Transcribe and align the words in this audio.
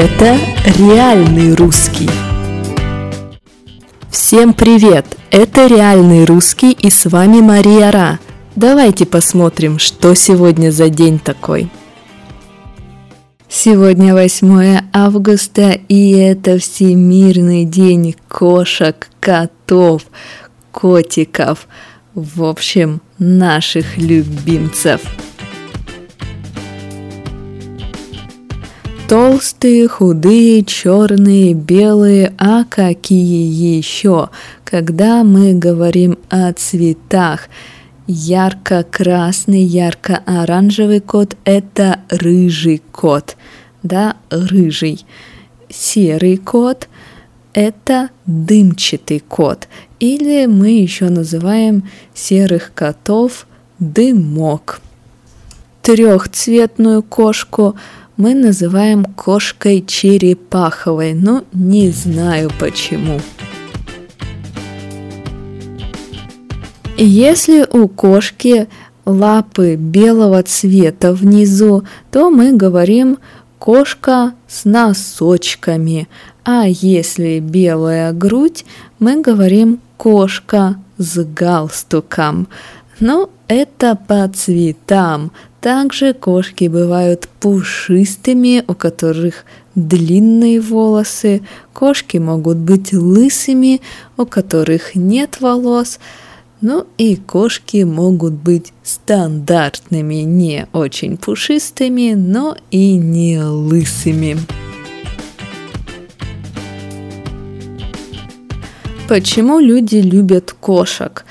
Это 0.00 0.38
реальный 0.78 1.56
русский. 1.56 2.08
Всем 4.08 4.54
привет! 4.54 5.04
Это 5.32 5.66
реальный 5.66 6.24
русский 6.24 6.70
и 6.70 6.88
с 6.88 7.06
вами 7.06 7.40
Мария 7.40 7.90
Ра. 7.90 8.20
Давайте 8.54 9.06
посмотрим, 9.06 9.80
что 9.80 10.14
сегодня 10.14 10.70
за 10.70 10.88
день 10.88 11.18
такой. 11.18 11.68
Сегодня 13.48 14.14
8 14.14 14.82
августа, 14.92 15.72
и 15.88 16.12
это 16.12 16.58
Всемирный 16.58 17.64
день 17.64 18.14
кошек, 18.28 19.08
котов, 19.18 20.02
котиков, 20.70 21.66
в 22.14 22.44
общем, 22.44 23.02
наших 23.18 23.98
любимцев– 23.98 25.00
Толстые, 29.08 29.88
худые, 29.88 30.62
черные, 30.64 31.54
белые, 31.54 32.34
а 32.36 32.64
какие 32.64 33.78
еще? 33.78 34.28
Когда 34.64 35.24
мы 35.24 35.54
говорим 35.54 36.18
о 36.28 36.52
цветах, 36.52 37.48
ярко-красный, 38.06 39.62
ярко-оранжевый 39.62 41.00
кот– 41.00 41.38
это 41.46 42.00
рыжий 42.10 42.82
кот, 42.92 43.38
да, 43.82 44.16
рыжий. 44.28 45.06
Серый 45.70 46.36
кот– 46.36 46.86
это 47.54 48.10
дымчатый 48.26 49.20
кот, 49.20 49.68
или 50.00 50.44
мы 50.44 50.82
еще 50.82 51.08
называем 51.08 51.88
серых 52.12 52.72
котов 52.74 53.46
дымок. 53.78 54.82
Трехцветную 55.80 57.02
кошку– 57.02 57.74
мы 58.18 58.34
называем 58.34 59.04
кошкой 59.04 59.84
черепаховой, 59.86 61.14
но 61.14 61.44
не 61.52 61.90
знаю 61.90 62.50
почему. 62.58 63.20
Если 66.96 67.64
у 67.70 67.86
кошки 67.86 68.68
лапы 69.06 69.76
белого 69.76 70.42
цвета 70.42 71.12
внизу, 71.12 71.84
то 72.10 72.28
мы 72.30 72.52
говорим 72.56 73.18
кошка 73.60 74.34
с 74.48 74.64
носочками, 74.64 76.08
а 76.44 76.64
если 76.66 77.38
белая 77.38 78.12
грудь, 78.12 78.64
мы 78.98 79.20
говорим 79.20 79.80
кошка 79.96 80.74
с 80.98 81.24
галстуком. 81.24 82.48
Но 82.98 83.30
это 83.46 83.96
по 84.08 84.28
цветам. 84.28 85.30
Также 85.60 86.14
кошки 86.14 86.68
бывают 86.68 87.28
пушистыми, 87.40 88.62
у 88.68 88.74
которых 88.74 89.44
длинные 89.74 90.60
волосы. 90.60 91.42
Кошки 91.72 92.18
могут 92.18 92.58
быть 92.58 92.92
лысыми, 92.92 93.80
у 94.16 94.24
которых 94.24 94.94
нет 94.94 95.40
волос. 95.40 95.98
Ну 96.60 96.86
и 96.96 97.16
кошки 97.16 97.82
могут 97.82 98.34
быть 98.34 98.72
стандартными, 98.84 100.22
не 100.22 100.68
очень 100.72 101.16
пушистыми, 101.16 102.14
но 102.14 102.56
и 102.70 102.96
не 102.96 103.42
лысыми. 103.42 104.36
Почему 109.08 109.58
люди 109.58 109.96
любят 109.96 110.52
кошек? 110.52 111.24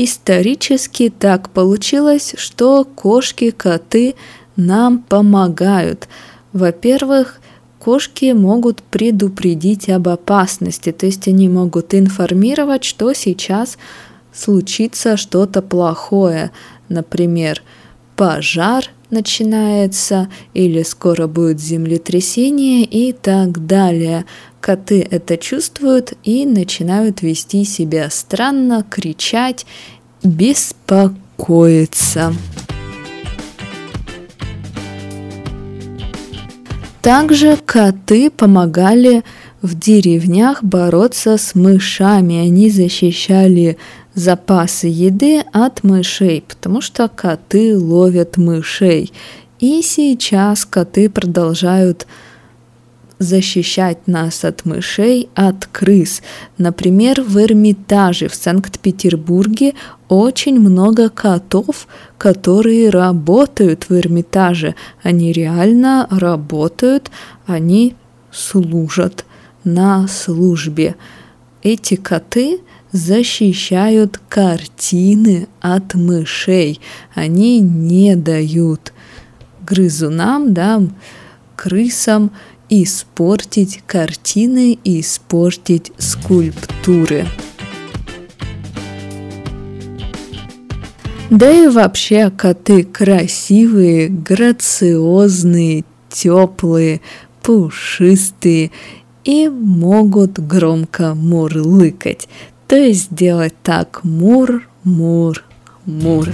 Исторически 0.00 1.10
так 1.10 1.50
получилось, 1.50 2.34
что 2.38 2.84
кошки, 2.84 3.50
коты 3.50 4.14
нам 4.54 5.00
помогают. 5.00 6.06
Во-первых, 6.52 7.40
кошки 7.80 8.30
могут 8.30 8.80
предупредить 8.80 9.88
об 9.88 10.08
опасности, 10.08 10.92
то 10.92 11.06
есть 11.06 11.26
они 11.26 11.48
могут 11.48 11.94
информировать, 11.94 12.84
что 12.84 13.12
сейчас 13.12 13.76
случится 14.32 15.16
что-то 15.16 15.62
плохое, 15.62 16.52
например, 16.88 17.60
пожар 18.14 18.84
начинается 19.10 20.28
или 20.54 20.84
скоро 20.84 21.26
будет 21.26 21.58
землетрясение 21.58 22.84
и 22.84 23.12
так 23.12 23.66
далее. 23.66 24.26
Коты 24.60 25.06
это 25.10 25.36
чувствуют 25.36 26.14
и 26.24 26.44
начинают 26.44 27.22
вести 27.22 27.64
себя 27.64 28.10
странно, 28.10 28.84
кричать, 28.88 29.66
беспокоиться. 30.22 32.34
Также 37.00 37.56
коты 37.64 38.30
помогали 38.30 39.22
в 39.62 39.78
деревнях 39.78 40.62
бороться 40.62 41.38
с 41.38 41.54
мышами. 41.54 42.36
Они 42.36 42.70
защищали 42.70 43.78
запасы 44.14 44.88
еды 44.88 45.42
от 45.52 45.84
мышей, 45.84 46.44
потому 46.46 46.80
что 46.80 47.08
коты 47.08 47.78
ловят 47.78 48.36
мышей. 48.36 49.12
И 49.58 49.82
сейчас 49.82 50.64
коты 50.64 51.08
продолжают 51.08 52.06
защищать 53.18 54.06
нас 54.06 54.44
от 54.44 54.64
мышей, 54.64 55.28
от 55.34 55.66
крыс. 55.66 56.22
Например, 56.56 57.20
в 57.22 57.38
Эрмитаже 57.38 58.28
в 58.28 58.34
Санкт-Петербурге 58.34 59.74
очень 60.08 60.58
много 60.58 61.08
котов, 61.08 61.86
которые 62.16 62.90
работают 62.90 63.88
в 63.88 63.94
Эрмитаже. 63.94 64.74
Они 65.02 65.32
реально 65.32 66.06
работают, 66.10 67.10
они 67.46 67.94
служат 68.30 69.24
на 69.64 70.06
службе. 70.08 70.96
Эти 71.62 71.96
коты 71.96 72.60
защищают 72.92 74.20
картины 74.28 75.48
от 75.60 75.94
мышей. 75.94 76.80
Они 77.14 77.60
не 77.60 78.16
дают 78.16 78.92
грызунам, 79.66 80.54
да, 80.54 80.80
крысам 81.56 82.30
испортить 82.68 83.82
картины 83.86 84.78
и 84.84 85.00
испортить 85.00 85.92
скульптуры. 85.98 87.26
Да 91.30 91.50
и 91.52 91.68
вообще 91.68 92.30
коты 92.30 92.84
красивые, 92.84 94.08
грациозные, 94.08 95.84
теплые, 96.08 97.02
пушистые 97.42 98.70
и 99.24 99.48
могут 99.48 100.38
громко 100.38 101.14
мурлыкать. 101.14 102.28
То 102.66 102.76
есть 102.76 103.14
делать 103.14 103.54
так 103.62 104.04
мур, 104.04 104.66
мур, 104.84 105.44
мур. 105.84 106.28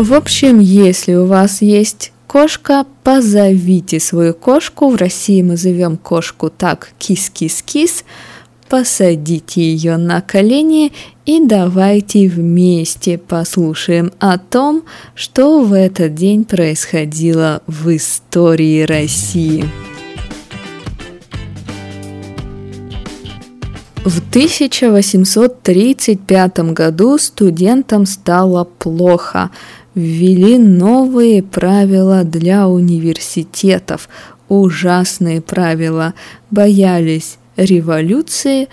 В 0.00 0.14
общем, 0.14 0.58
если 0.60 1.12
у 1.12 1.26
вас 1.26 1.60
есть 1.60 2.12
кошка, 2.26 2.86
позовите 3.04 4.00
свою 4.00 4.32
кошку. 4.32 4.88
В 4.88 4.96
России 4.96 5.42
мы 5.42 5.58
зовем 5.58 5.98
кошку 5.98 6.48
так 6.48 6.92
кис-кис-кис. 6.98 8.04
Посадите 8.70 9.60
ее 9.60 9.98
на 9.98 10.22
колени 10.22 10.94
и 11.26 11.44
давайте 11.44 12.28
вместе 12.28 13.18
послушаем 13.18 14.10
о 14.20 14.38
том, 14.38 14.84
что 15.14 15.62
в 15.62 15.74
этот 15.74 16.14
день 16.14 16.46
происходило 16.46 17.60
в 17.66 17.94
истории 17.94 18.84
России. 18.84 19.66
В 24.02 24.20
1835 24.30 26.58
году 26.72 27.18
студентам 27.18 28.06
стало 28.06 28.64
плохо– 28.64 29.50
ввели 29.94 30.58
новые 30.58 31.42
правила 31.42 32.24
для 32.24 32.68
университетов, 32.68 34.08
ужасные 34.48 35.40
правила, 35.40 36.14
боялись 36.50 37.38
революции, 37.56 38.68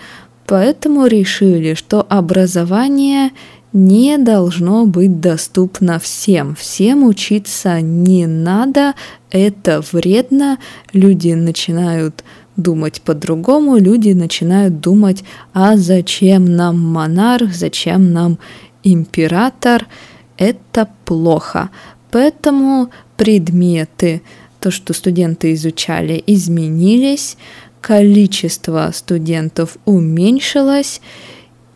поэтому 0.45 1.07
решили, 1.07 1.73
что 1.73 2.05
образование 2.07 3.31
не 3.73 4.17
должно 4.17 4.85
быть 4.85 5.19
доступно 5.19 5.99
всем. 5.99 6.55
Всем 6.55 7.03
учиться 7.03 7.81
не 7.81 8.25
надо, 8.25 8.93
это 9.29 9.83
вредно, 9.91 10.57
люди 10.93 11.33
начинают 11.33 12.23
думать 12.55 13.01
по-другому, 13.01 13.77
люди 13.77 14.13
начинают 14.13 14.79
думать, 14.79 15.23
а 15.53 15.77
зачем 15.77 16.45
нам 16.45 16.79
монарх, 16.79 17.53
зачем 17.53 18.13
нам 18.13 18.39
император– 18.83 19.85
это 20.37 20.87
плохо. 21.05 21.69
Поэтому 22.11 22.89
предметы, 23.17 24.21
то, 24.59 24.71
что 24.71 24.93
студенты 24.93 25.53
изучали, 25.53 26.23
изменились, 26.25 27.37
количество 27.81 28.91
студентов 28.93 29.77
уменьшилось, 29.85 31.01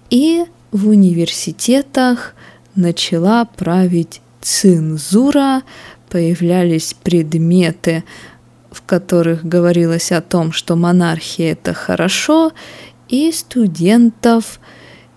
и 0.10 0.46
в 0.72 0.90
университетах 0.90 2.36
начала 2.76 3.46
править 3.46 4.22
цензура, 4.42 5.64
появлялись 6.10 6.94
предметы, 6.94 8.04
в 8.72 8.82
которых 8.82 9.46
говорилось 9.46 10.12
о 10.12 10.22
том, 10.22 10.52
что 10.52 10.76
монархия 10.76 11.54
это 11.54 11.74
хорошо, 11.74 12.52
и 13.10 13.32
студентов 13.32 14.60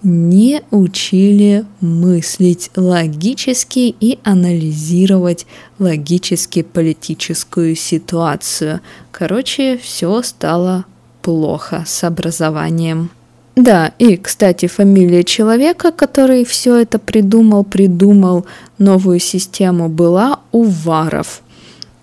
не 0.04 0.62
учили 0.70 1.64
мыслить 1.80 2.70
логически 2.76 3.94
и 3.98 4.18
анализировать 4.22 5.46
логически 5.78 6.62
политическую 6.62 7.74
ситуацию. 7.74 8.80
Короче, 9.10 9.78
все 9.78 10.22
стало 10.22 10.84
плохо 11.22 11.84
с 11.86 12.04
образованием. 12.04 13.10
Да, 13.56 13.92
и, 13.98 14.16
кстати, 14.16 14.66
фамилия 14.66 15.22
человека, 15.22 15.92
который 15.92 16.44
все 16.44 16.76
это 16.76 16.98
придумал, 16.98 17.64
придумал 17.64 18.46
новую 18.78 19.20
систему, 19.20 19.88
была 19.88 20.40
Уваров. 20.50 21.42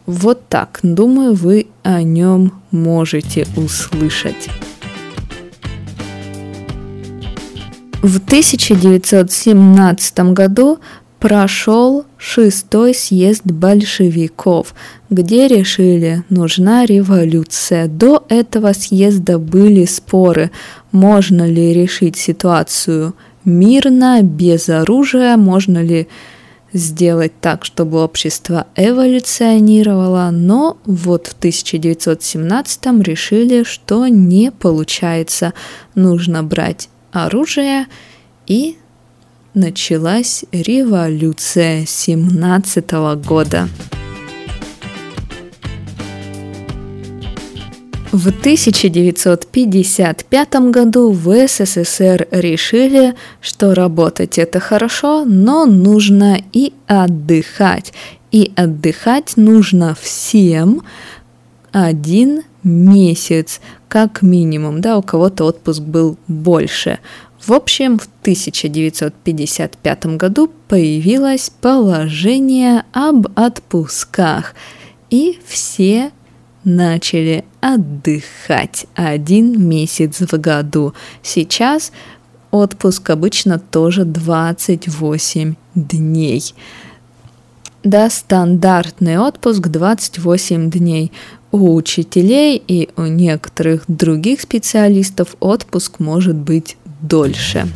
Вот 0.05 0.47
так, 0.47 0.79
думаю, 0.81 1.33
вы 1.33 1.67
о 1.83 2.01
нем 2.03 2.53
можете 2.71 3.45
услышать. 3.57 4.49
В 8.01 8.17
1917 8.17 10.19
году 10.33 10.79
прошел 11.19 12.05
шестой 12.17 12.95
съезд 12.95 13.43
большевиков, 13.45 14.73
где 15.11 15.47
решили, 15.47 16.23
нужна 16.29 16.87
революция. 16.87 17.87
До 17.87 18.25
этого 18.27 18.73
съезда 18.73 19.37
были 19.37 19.85
споры, 19.85 20.49
можно 20.91 21.47
ли 21.47 21.75
решить 21.75 22.17
ситуацию 22.17 23.13
мирно, 23.45 24.23
без 24.23 24.67
оружия, 24.69 25.37
можно 25.37 25.83
ли 25.83 26.07
сделать 26.73 27.33
так, 27.39 27.65
чтобы 27.65 28.03
общество 28.03 28.65
эволюционировало, 28.75 30.31
но 30.31 30.77
вот 30.85 31.27
в 31.27 31.33
1917 31.33 33.03
решили, 33.03 33.61
что 33.61 34.07
не 34.07 34.51
получается, 34.51 35.53
нужно 35.93 36.41
брать 36.41 36.89
оружие 37.11 37.87
и 38.47 38.77
началась 39.53 40.45
революция 40.51 41.85
17 41.85 42.91
года. 43.25 43.69
В 48.11 48.27
1955 48.27 50.55
году 50.69 51.11
в 51.11 51.47
СССР 51.47 52.27
решили, 52.31 53.15
что 53.39 53.73
работать 53.73 54.37
это 54.37 54.59
хорошо, 54.59 55.23
но 55.25 55.65
нужно 55.65 56.43
и 56.51 56.73
отдыхать. 56.87 57.93
И 58.31 58.51
отдыхать 58.57 59.37
нужно 59.37 59.95
всем 59.99 60.83
один 61.71 62.43
месяц, 62.63 63.59
как 63.87 64.21
минимум, 64.21 64.81
да, 64.81 64.97
у 64.97 65.01
кого-то 65.01 65.45
отпуск 65.45 65.81
был 65.81 66.17
больше. 66.27 66.99
В 67.45 67.53
общем, 67.53 67.97
в 67.97 68.07
1955 68.21 70.05
году 70.17 70.51
появилось 70.67 71.49
положение 71.49 72.83
об 72.91 73.27
отпусках, 73.35 74.53
и 75.09 75.39
все 75.45 76.11
начали 76.63 77.43
отдыхать 77.59 78.85
один 78.93 79.67
месяц 79.67 80.21
в 80.21 80.39
году. 80.39 80.93
Сейчас 81.23 81.91
отпуск 82.51 83.09
обычно 83.09 83.57
тоже 83.57 84.05
28 84.05 85.55
дней. 85.73 86.53
Да, 87.83 88.11
стандартный 88.11 89.17
отпуск 89.17 89.67
28 89.67 90.69
дней. 90.69 91.11
У 91.51 91.75
учителей 91.75 92.61
и 92.65 92.89
у 92.95 93.03
некоторых 93.03 93.83
других 93.87 94.41
специалистов 94.41 95.35
отпуск 95.39 95.99
может 95.99 96.35
быть 96.35 96.77
дольше. 97.01 97.67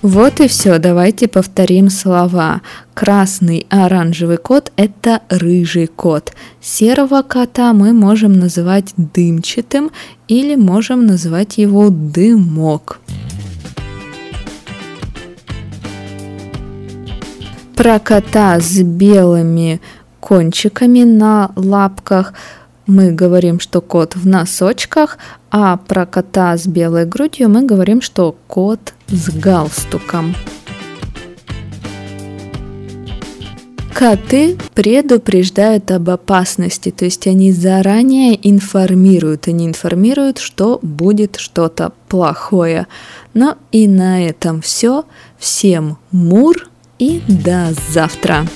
Вот 0.00 0.40
и 0.40 0.46
все, 0.46 0.78
давайте 0.78 1.26
повторим 1.26 1.90
слова. 1.90 2.62
Красный 2.94 3.66
оранжевый 3.70 4.36
кот– 4.36 4.70
это 4.76 5.20
рыжий 5.28 5.88
кот. 5.88 6.32
Серого 6.60 7.22
кота 7.22 7.72
мы 7.72 7.92
можем 7.92 8.32
называть 8.32 8.94
дымчатым 8.96 9.90
или 10.28 10.54
можем 10.54 11.06
называть 11.06 11.58
его 11.58 11.90
дымок. 11.90 13.00
Про 17.76 17.98
кота 18.00 18.58
с 18.58 18.82
белыми 18.82 19.80
кончиками 20.20 21.04
на 21.04 21.52
лапках– 21.54 22.34
мы 22.86 23.10
говорим, 23.10 23.58
что 23.58 23.80
кот 23.80 24.14
в 24.14 24.26
носочках, 24.28 25.18
а 25.50 25.76
про 25.76 26.06
кота 26.06 26.56
с 26.56 26.68
белой 26.68 27.04
грудью 27.04 27.48
мы 27.48 27.62
говорим, 27.64 28.00
что 28.00 28.36
кот 28.46 28.94
с 29.08 29.28
галстуком. 29.30 30.36
Коты 33.92 34.56
предупреждают 34.74 35.90
об 35.90 36.10
опасности, 36.10 36.90
то 36.90 37.06
есть 37.06 37.26
они 37.26 37.50
заранее 37.50 38.38
информируют, 38.48 39.48
они 39.48 39.66
информируют, 39.66 40.38
что 40.38 40.78
будет 40.82 41.36
что-то 41.36 41.92
плохое. 42.08 42.86
Но 43.34 43.56
и 43.72 43.88
на 43.88 44.24
этом 44.24 44.60
все. 44.60 45.06
Всем 45.38 45.98
мур 46.12 46.68
и 46.98 47.20
до 47.28 47.72
завтра! 47.92 48.46